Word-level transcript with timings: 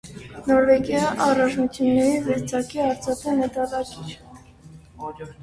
Նորվեգիայի 0.45 1.19
առաջնությունների 1.25 2.15
վեցակի 2.31 2.83
արծաթե 2.87 3.35
մեդալակիր։ 3.43 4.19